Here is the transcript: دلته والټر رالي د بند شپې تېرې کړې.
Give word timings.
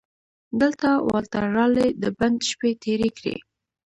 دلته 0.61 0.89
والټر 1.09 1.43
رالي 1.55 1.87
د 2.03 2.05
بند 2.17 2.37
شپې 2.49 2.71
تېرې 2.83 3.09
کړې. 3.17 3.35